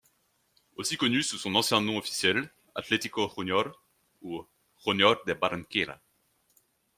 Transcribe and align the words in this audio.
Aussi 0.77 0.97
connu 0.97 1.21
sous 1.21 1.37
son 1.37 1.53
ancien 1.53 1.79
nom 1.79 1.99
officiel 1.99 2.49
Atlético 2.73 3.31
Junior 3.37 3.83
ou 4.23 4.43
Junior 4.83 5.23
de 5.27 5.33
Barranquilla. 5.33 6.01